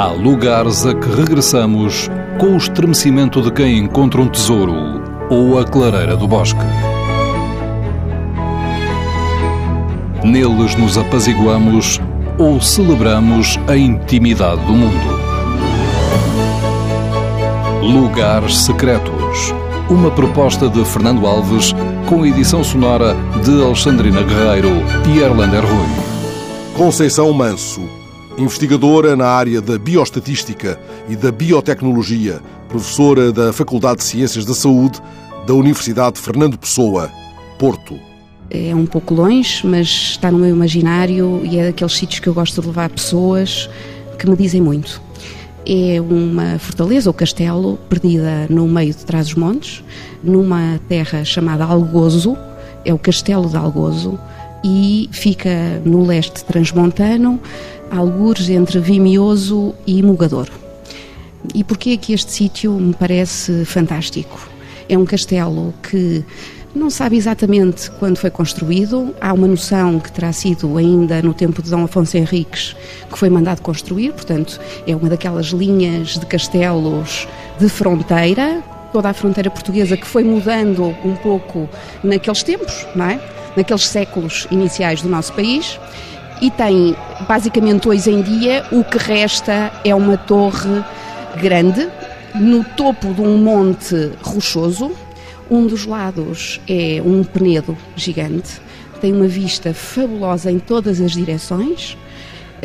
[0.00, 2.08] Há lugares a que regressamos
[2.38, 4.72] com o estremecimento de quem encontra um tesouro
[5.28, 6.64] ou a clareira do bosque.
[10.24, 12.00] Neles nos apaziguamos
[12.38, 15.20] ou celebramos a intimidade do mundo.
[17.82, 19.52] Lugares Secretos.
[19.90, 21.74] Uma proposta de Fernando Alves
[22.08, 23.14] com edição sonora
[23.44, 24.82] de Alexandrina Guerreiro
[25.14, 25.88] e Erlander Rui.
[26.74, 27.99] Conceição Manso,
[28.38, 35.00] investigadora na área da bioestatística e da biotecnologia, professora da Faculdade de Ciências da Saúde
[35.46, 37.10] da Universidade Fernando Pessoa,
[37.58, 37.98] Porto.
[38.50, 42.34] É um pouco longe, mas está no meu imaginário e é daqueles sítios que eu
[42.34, 43.68] gosto de levar pessoas
[44.18, 45.00] que me dizem muito.
[45.66, 49.84] É uma fortaleza ou castelo perdida no meio de Trás-os-Montes,
[50.22, 52.36] numa terra chamada Algozo,
[52.84, 54.18] é o Castelo de Algozo,
[54.64, 57.40] e fica no leste transmontano,
[57.90, 60.48] algures entre Vimioso e Mugador.
[61.54, 64.48] E porquê que este sítio me parece fantástico?
[64.88, 66.24] É um castelo que
[66.74, 69.14] não sabe exatamente quando foi construído.
[69.20, 72.76] Há uma noção que terá sido ainda no tempo de Dom Afonso Henriques
[73.10, 77.26] que foi mandado construir, portanto, é uma daquelas linhas de castelos
[77.58, 81.68] de fronteira, toda a fronteira portuguesa que foi mudando um pouco
[82.04, 83.20] naqueles tempos, não é?
[83.56, 85.78] Naqueles séculos iniciais do nosso país.
[86.40, 86.96] E tem,
[87.28, 90.82] basicamente, hoje em dia, o que resta é uma torre
[91.40, 91.86] grande,
[92.34, 94.90] no topo de um monte rochoso,
[95.50, 98.60] um dos lados é um penedo gigante,
[99.00, 101.96] tem uma vista fabulosa em todas as direções,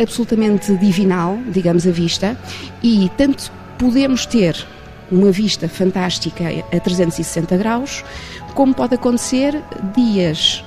[0.01, 2.37] absolutamente divinal, digamos, a vista,
[2.81, 4.55] e tanto podemos ter
[5.11, 8.05] uma vista fantástica a 360 graus,
[8.53, 9.61] como pode acontecer
[9.93, 10.63] dias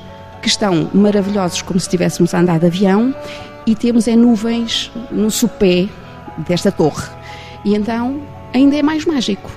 [0.49, 3.15] que estão maravilhosos, como se estivéssemos a andar de avião,
[3.67, 5.87] e temos é nuvens no sopé
[6.39, 7.07] desta torre.
[7.67, 8.23] E então
[8.55, 9.51] ainda é mais mágico.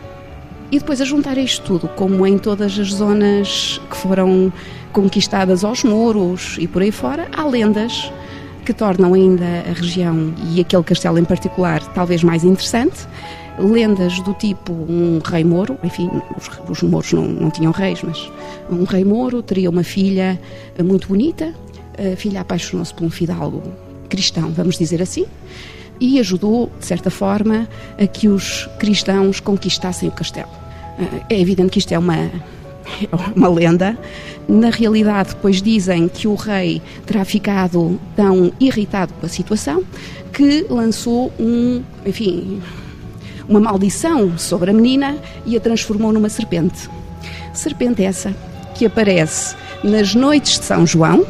[0.69, 4.51] E depois a juntar isto tudo, como em todas as zonas que foram
[4.91, 8.11] conquistadas aos muros e por aí fora, há lendas
[8.65, 13.07] que tornam ainda a região e aquele castelo em particular talvez mais interessante.
[13.59, 18.31] Lendas do tipo um rei moro, enfim, os, os mouros não, não tinham reis, mas
[18.69, 20.39] um rei moro teria uma filha
[20.83, 21.53] muito bonita,
[21.97, 23.61] a filha apaixonou-se por um fidalgo
[24.09, 25.25] cristão, vamos dizer assim,
[25.99, 27.67] e ajudou, de certa forma,
[27.97, 30.49] a que os cristãos conquistassem o castelo.
[31.29, 32.29] É evidente que isto é uma,
[33.35, 33.97] uma lenda.
[34.49, 39.83] Na realidade, pois dizem que o rei terá ficado tão irritado com a situação
[40.33, 42.61] que lançou um, enfim,
[43.51, 46.89] uma maldição sobre a menina e a transformou numa serpente.
[47.53, 48.33] Serpente essa
[48.73, 51.25] que aparece nas noites de São João,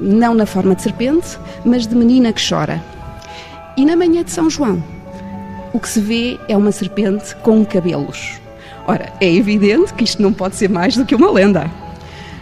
[0.00, 2.82] não na forma de serpente, mas de menina que chora.
[3.76, 4.82] E na manhã de São João,
[5.72, 8.40] o que se vê é uma serpente com cabelos.
[8.84, 11.70] Ora, é evidente que isto não pode ser mais do que uma lenda.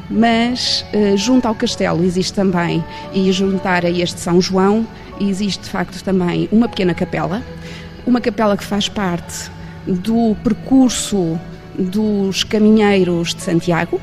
[0.09, 2.83] Mas uh, junto ao castelo existe também,
[3.13, 4.87] e juntar a este São João,
[5.21, 7.43] existe de facto também uma pequena capela,
[8.07, 9.51] uma capela que faz parte
[9.87, 11.39] do percurso
[11.79, 14.01] dos caminheiros de Santiago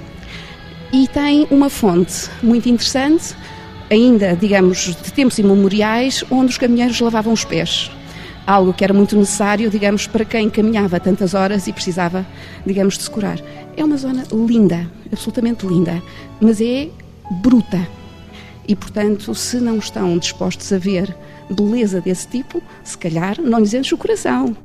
[0.91, 3.36] e tem uma fonte muito interessante
[3.90, 7.90] ainda, digamos, de tempos imemoriais, onde os caminheiros lavavam os pés.
[8.46, 12.25] Algo que era muito necessário, digamos, para quem caminhava tantas horas e precisava,
[12.66, 13.40] digamos, de se curar.
[13.78, 16.02] É uma zona linda, absolutamente linda,
[16.42, 16.90] mas é
[17.42, 17.88] bruta.
[18.68, 21.16] E, portanto, se não estão dispostos a ver
[21.50, 24.56] beleza desse tipo, se calhar não lhes enche o coração.